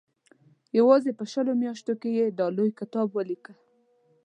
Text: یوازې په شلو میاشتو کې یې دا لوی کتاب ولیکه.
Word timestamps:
یوازې 0.79 1.11
په 1.19 1.23
شلو 1.31 1.53
میاشتو 1.61 1.93
کې 2.01 2.09
یې 2.17 2.25
دا 2.39 2.45
لوی 2.57 2.71
کتاب 2.79 3.07
ولیکه. 3.13 3.53